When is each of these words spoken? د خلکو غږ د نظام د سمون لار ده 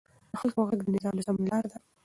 د 0.31 0.33
خلکو 0.41 0.59
غږ 0.67 0.79
د 0.85 0.87
نظام 0.95 1.15
د 1.17 1.19
سمون 1.25 1.45
لار 1.51 1.65
ده 1.71 1.77